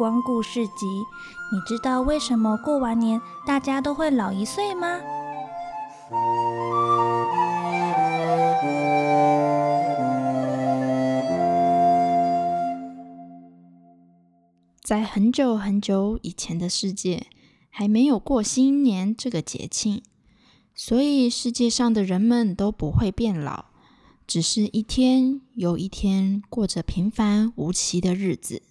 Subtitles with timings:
[0.00, 0.86] 光故事集。
[1.52, 4.98] 你知道为什么过完年大家都会老一岁吗？
[14.82, 17.26] 在很久很久以前的世界，
[17.68, 20.02] 还没有过新年这个节庆，
[20.74, 23.66] 所以世界上的人们都不会变老，
[24.26, 28.62] 只是一天又一天过着平凡无奇的日子。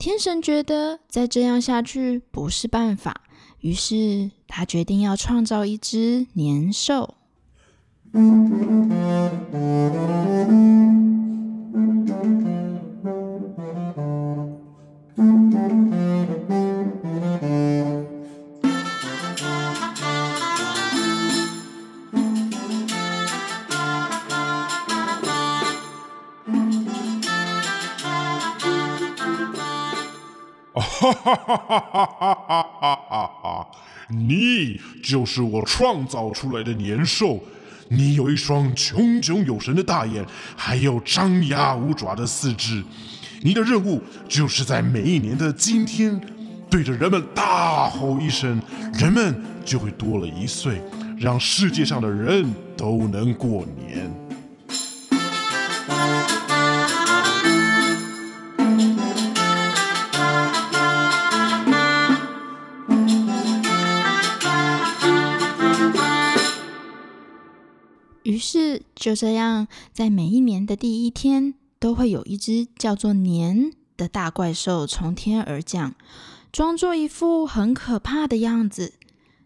[0.00, 3.20] 天神觉得再这样下去不是办法，
[3.60, 7.16] 于是他决定要创造一只年兽。
[31.12, 33.66] 哈哈哈哈哈哈！
[34.08, 37.38] 你就是我创造出来的年兽，
[37.88, 40.24] 你有一双炯炯有神的大眼，
[40.56, 42.82] 还有张牙舞爪的四肢。
[43.42, 46.20] 你的任务就是在每一年的今天，
[46.68, 48.60] 对着人们大吼一声，
[48.94, 50.82] 人们就会多了一岁，
[51.18, 52.44] 让世界上的人
[52.76, 54.12] 都能过年。
[68.22, 75.94] 于是就这样，在每一年的第一天，都会有一只叫做年的大怪兽从天而降，
[76.52, 78.94] 装作一副很可怕的样子。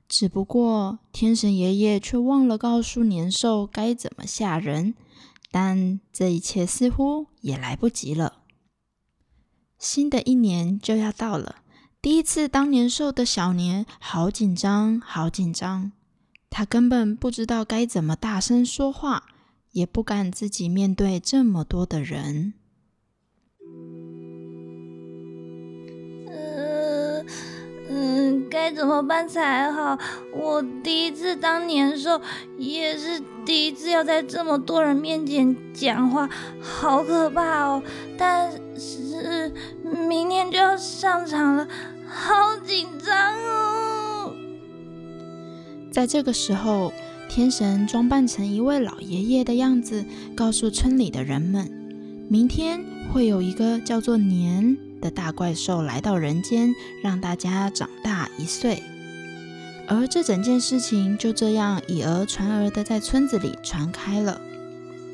[0.08, 4.95] 只不过天神爷爷却忘了告诉年兽该怎么吓人，
[5.51, 8.41] 但这一切似乎也来不及了。
[9.79, 11.56] 新的一年就要到了，
[12.02, 15.92] 第一次当年兽的小年，好紧张，好紧张。
[16.57, 19.25] 他根本不知道该怎么大声说话，
[19.73, 22.55] 也不敢自己面对这么多的人。
[26.29, 27.25] 呃，
[27.91, 29.98] 嗯，该怎么办才好？
[30.33, 32.20] 我第一次当年兽，
[32.57, 37.83] 也是第一次要在这么多人面前讲话，好可怕哦！
[38.17, 38.48] 但
[38.79, 41.67] 是明天就要上场了，
[42.07, 43.64] 好紧张哦！
[45.94, 46.92] 在这个时候，
[47.28, 51.70] 天神装扮成一位老爷爷的样子，告诉村里的人们，
[52.28, 58.82] 明天会有一个叫做年的大怪兽来到人间，让大家长大一岁。
[59.86, 64.40] 而这整件事情就这样以讹传讹的在村子里传开了。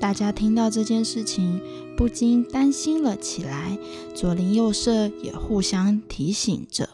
[0.00, 1.60] 大家听到这件事情，
[1.94, 3.76] 不禁担心了起来，
[4.14, 6.88] 左邻右舍也互相提醒着：“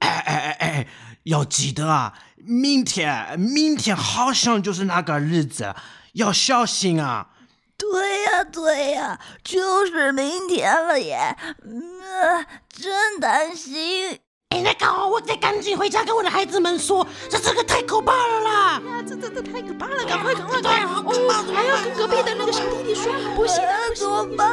[0.00, 0.86] 哎哎哎哎，
[1.30, 5.74] 要记得啊！”明天，明天好像就是那个日子，
[6.14, 7.28] 要小心啊！
[7.76, 11.36] 对呀，对呀，就是明天了耶！
[11.64, 14.18] 呃，真担心。
[14.50, 18.72] 哎，那个，我得赶紧回家跟我的孩子们说，这这个太可怕了啦！
[18.80, 20.82] 呀，这这这太可怕了，赶快赶快快！
[20.84, 23.62] 哦，还要跟隔壁的那个小弟弟说，不行，
[23.94, 24.50] 怎么办？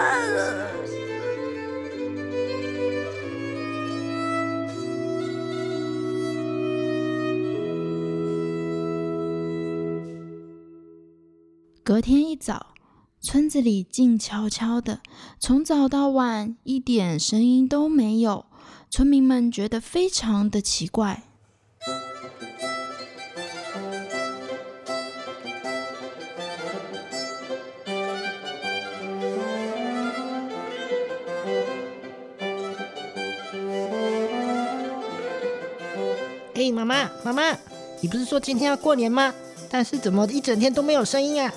[11.88, 12.74] 隔天一早，
[13.22, 15.00] 村子里静悄悄的，
[15.40, 18.46] 从早到晚一点声音都没有。
[18.90, 21.24] 村民们觉得非常的奇怪。
[36.54, 37.58] 哎，妈妈，妈妈，
[38.02, 39.34] 你不是说今天要过年吗？
[39.70, 41.54] 但是怎么一整天都没有声音啊？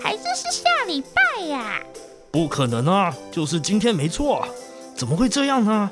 [0.00, 1.82] 还是是下礼拜呀？
[2.30, 4.46] 不可能啊，就是今天没错。
[4.94, 5.90] 怎么会这样呢？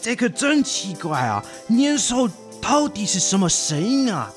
[0.00, 1.44] 这可真奇怪啊！
[1.68, 2.28] 年兽
[2.60, 4.32] 到底是什么声音啊？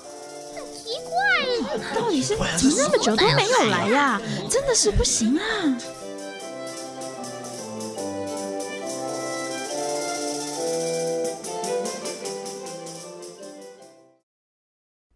[0.56, 2.46] 很奇怪，到底是怎么
[2.78, 4.22] 那么久都没有来呀？
[4.50, 5.44] 真的是不行啊！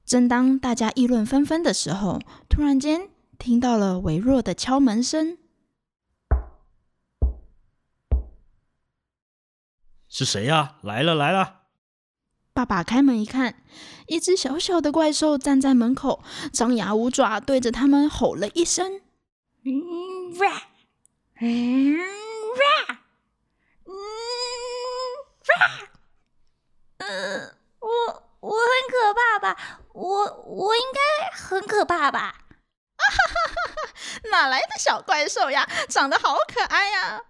[0.05, 2.19] 正当大家议论纷纷的时候，
[2.49, 3.09] 突然间。
[3.39, 5.37] 听到了微弱的敲门声，
[10.09, 10.75] 是谁呀？
[10.83, 11.61] 来了来了！
[12.53, 13.63] 爸爸开门一看，
[14.07, 16.21] 一只小小的怪兽站在门口，
[16.51, 18.99] 张牙舞爪，对着他们吼了一声
[19.63, 20.63] ：“嗯哇，
[21.39, 22.99] 嗯哇，
[23.85, 23.93] 嗯
[25.47, 25.55] 哇。”
[27.07, 27.87] 嗯，我
[28.41, 29.79] 我很可怕吧？
[29.93, 32.48] 我我应该很可怕吧？
[34.31, 35.67] 哪来的小怪兽呀？
[35.87, 37.21] 长得好可爱呀！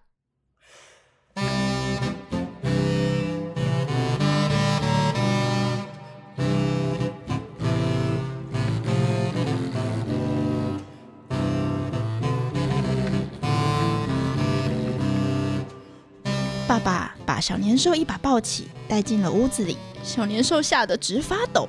[16.68, 19.77] 爸爸把小年兽一把抱起，带进了屋子里。
[20.03, 21.68] 小年兽吓得直发抖。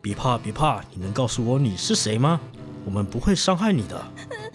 [0.00, 2.40] 别怕，别怕，你能告诉我你是谁吗？
[2.84, 4.00] 我们不会伤害你的。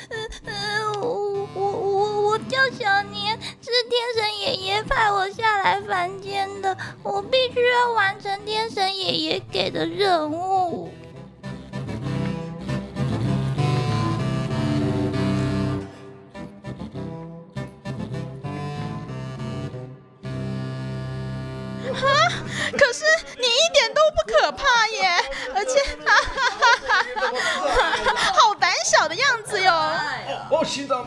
[5.63, 10.91] 来凡间的，我必须要完成天神爷爷给的任务。
[22.71, 23.03] 可是
[23.37, 25.13] 你一点都不可怕耶，
[25.53, 27.03] 而且哈哈哈哈
[28.05, 29.71] 哈，好胆小的样子哟。
[30.49, 31.05] 哦，心脏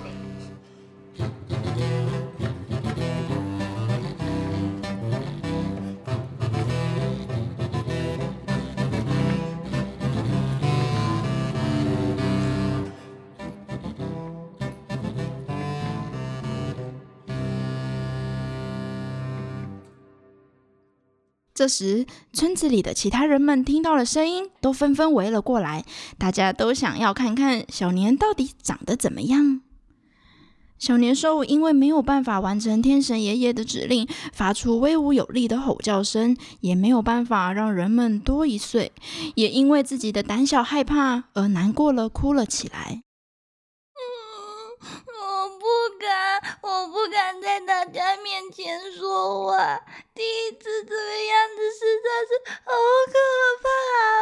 [21.54, 25.84] 这时，村子里的其他人们听到了声音，都纷纷围了过来。
[26.18, 29.60] 大家都想要看看小年到底长得怎么样。
[30.76, 38.90] 小年兽因为没有办法完成天神爷爷的指令，发出威武有力的吼叫声，也没有办法让人们多一岁，
[39.36, 43.02] 也因为自己的胆小害怕而难过了，哭了起来。
[44.82, 45.64] 我不
[46.06, 49.80] 敢，我不敢在大家面前说话。
[50.14, 52.30] 第一次这个样子实在是
[52.64, 52.72] 好
[53.06, 53.14] 可
[53.62, 53.66] 怕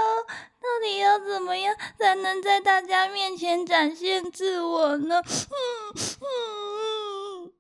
[0.01, 0.27] 哦！
[0.61, 5.23] 到底要怎么样才能在大家面前展现自我呢？
[5.27, 7.53] 嗯嗯。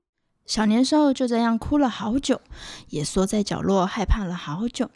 [0.46, 2.40] 小年兽就这样哭了好久，
[2.88, 4.90] 也缩在角落害怕了好久。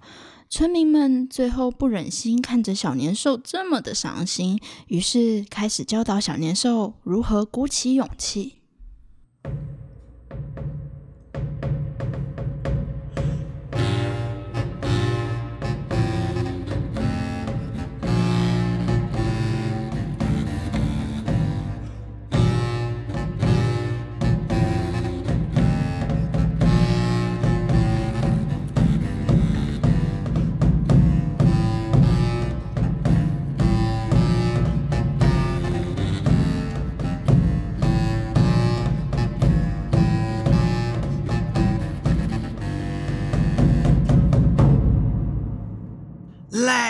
[0.48, 8.62] 村民们最后不忍心看着小年兽这么的伤心，于是开始教导小年兽如何鼓起勇气。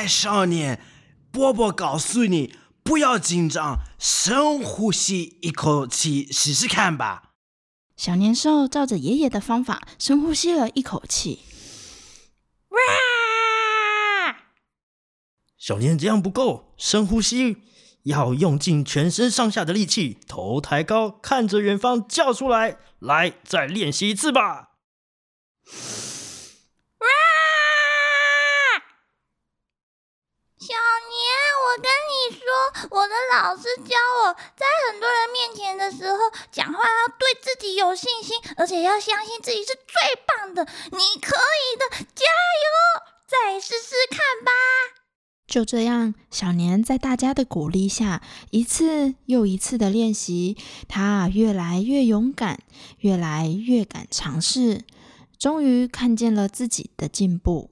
[0.07, 0.81] 来，少年，
[1.33, 2.55] 波波告诉你，
[2.85, 7.33] 不要紧张，深呼吸一口气，试试看吧。
[7.97, 11.41] 小年兽照着爷爷的方法，深呼吸了一口气。
[12.69, 12.79] 哇！
[15.59, 17.57] 小年这样不够，深呼吸，
[18.05, 22.79] 要用尽全身上下的力气，头抬高，看着远方，叫出来。
[23.01, 24.77] 来，再练习一次吧。
[27.01, 27.07] 哇！
[30.59, 31.21] 小年，
[31.63, 32.45] 我跟你说，
[32.91, 36.19] 我的老师教我在很多人面前的时候，
[36.51, 40.65] 讲话要对自己有信心，而且要相信自己是最棒的。
[40.91, 43.07] 你可以的，加油！
[43.27, 44.53] 再试试看吧。
[45.47, 50.57] 就这样，小年在大家的鼓励下，一次又一次的练习，
[50.89, 52.61] 他越来越勇敢，
[52.99, 54.85] 越来越敢尝试，
[55.39, 57.71] 终于看见了自己的进步。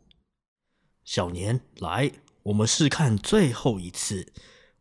[1.05, 2.13] 小年，来，
[2.45, 4.33] 我们试看最后一次。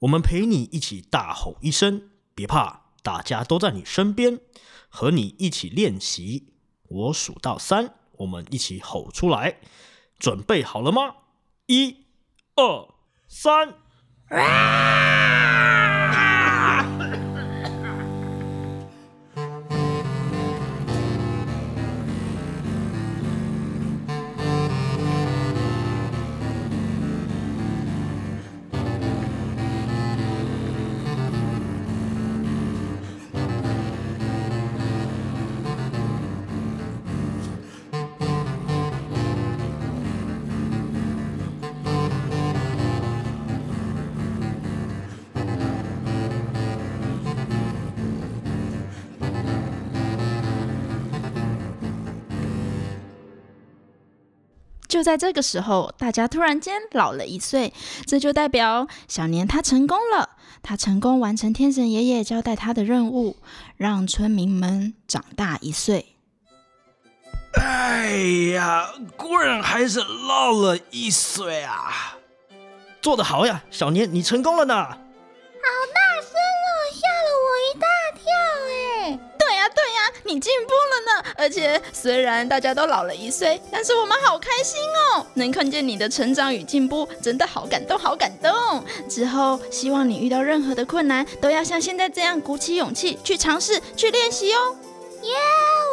[0.04, 4.42] 我们陪你一起大吼一声，别怕，大家都在你身边，
[4.90, 6.50] 和你一起练习。
[6.90, 9.62] 我数到三，我们一起吼出来。
[10.20, 11.16] 准备好了吗？
[11.68, 12.06] 一、
[12.56, 12.90] 二、
[13.30, 13.76] 三！
[54.94, 57.74] 就在这个时候，大家突然间老了一岁，
[58.06, 63.38] 这就代表小年他成功了，他成功完成天神爷爷交代他的任务，
[63.76, 66.16] 让村民们长大一岁。
[67.60, 68.12] 哎
[68.54, 72.16] 呀，果然还是老了一岁啊！
[73.02, 74.76] 做得好呀，小年，你成功了呢！
[74.76, 74.96] 好
[75.96, 76.03] 大
[80.26, 81.34] 你进步了呢！
[81.38, 84.80] 而且虽然大家都老了一岁，但是我们好开心
[85.14, 88.84] 哦，能看见你的成长与进步，真的好感动，好感动！
[89.10, 94.76] 之后希望你遇到任何的困难，都要像现在这样鼓起勇气去尝试、去练习哦。
[95.22, 95.34] 耶，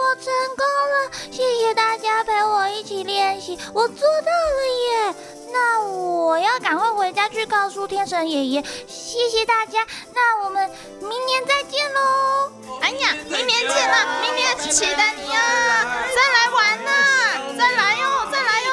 [0.03, 0.25] 我成
[0.57, 1.11] 功了！
[1.31, 5.15] 谢谢大家陪我一起练习，我做到了耶！
[5.53, 9.87] 那我要赶快回家去告诉天神爷爷，谢谢大家。
[10.15, 10.69] 那我们
[11.01, 12.53] 明年再见喽！
[12.91, 15.39] 哎呀，明年见了，明年期待你啊！
[16.13, 16.91] 再来玩呐，
[17.57, 18.71] 再来哟，再来哟！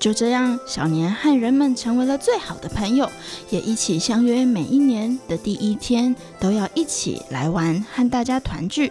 [0.00, 3.08] 就这样，小年和人们成为了最好的朋友，
[3.50, 8.90] 也一起相约每一年的第一天都要一起来玩，和大家团聚。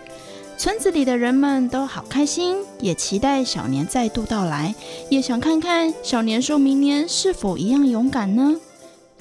[0.60, 4.76] 村子里的人们都好开心，也期待小年再度到来，
[5.10, 8.60] 也想看看小年兽明年是否一样勇敢呢？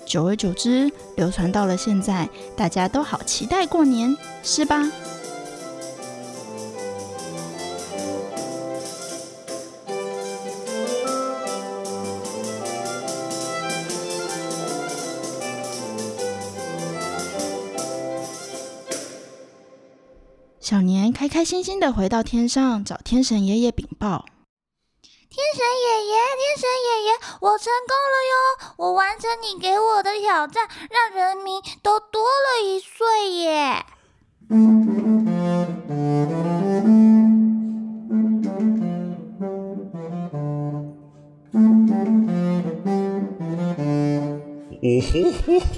[0.05, 4.91] 久而久之，流传到了现在，大家都好期待过年，是吧？
[21.19, 24.25] 开开心心的回到天上，找天神爷爷禀报。
[25.03, 28.75] 天神爷爷，天神爷爷，我成功了哟！
[28.77, 33.85] 我完成你给我的挑战，让人民都多了一岁耶！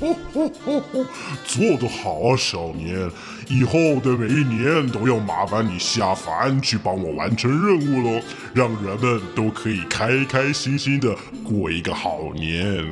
[0.00, 1.06] 吼吼吼吼！
[1.44, 3.10] 做得好啊，小年！
[3.48, 8.22] 以后的每一年都要麻烦你下凡去帮我完成任务喽，
[8.54, 11.14] 让人们都可以开开心心的
[11.44, 12.84] 过一个好年。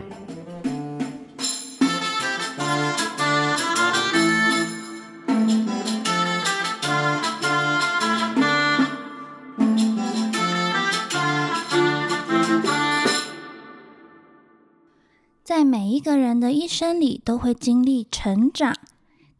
[15.98, 18.72] 一个人的一生里，都会经历成长。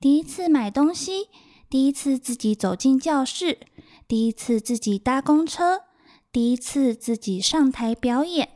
[0.00, 1.28] 第一次买东西，
[1.70, 3.60] 第一次自己走进教室，
[4.08, 5.82] 第一次自己搭公车，
[6.32, 8.48] 第一次自己上台表演，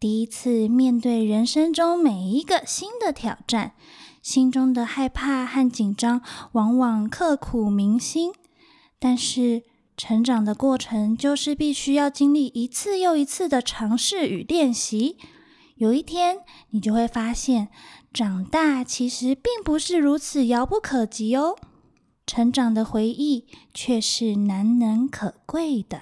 [0.00, 3.74] 第一次面对人生中每一个新的挑战，
[4.22, 6.22] 心中的害怕和紧张
[6.52, 8.32] 往往刻骨铭心。
[8.98, 9.64] 但是，
[9.98, 15.18] 成长的过程就是必须要经历一次又一次的尝试与练习。
[15.84, 16.38] 有一天，
[16.70, 17.68] 你就会发现，
[18.10, 21.56] 长大其实并不是如此遥不可及哦。
[22.26, 26.00] 成长的回忆却是难能可贵的。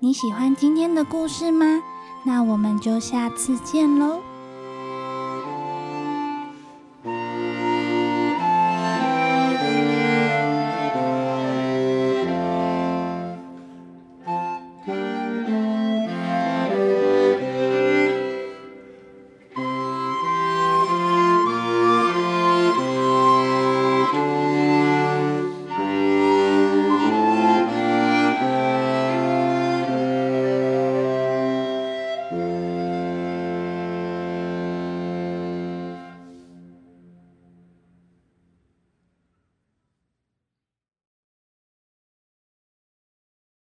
[0.00, 1.82] 你喜欢今天的故事吗？
[2.26, 4.20] 那我们就下次见喽。